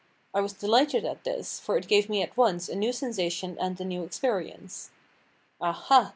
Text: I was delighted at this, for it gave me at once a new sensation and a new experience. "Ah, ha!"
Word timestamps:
I 0.33 0.41
was 0.41 0.53
delighted 0.53 1.05
at 1.05 1.25
this, 1.25 1.59
for 1.59 1.77
it 1.77 1.87
gave 1.87 2.09
me 2.09 2.23
at 2.23 2.35
once 2.35 2.67
a 2.67 2.75
new 2.75 2.91
sensation 2.91 3.55
and 3.59 3.79
a 3.79 3.85
new 3.85 4.01
experience. 4.03 4.89
"Ah, 5.61 5.73
ha!" 5.73 6.09